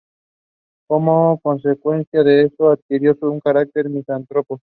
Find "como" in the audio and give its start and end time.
0.87-1.39